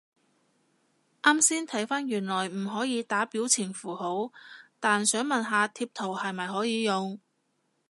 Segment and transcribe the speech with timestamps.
[1.21, 4.31] 啱先睇返原來唔可以打表情符號，
[4.79, 7.19] 但想問下貼圖係咪可以用？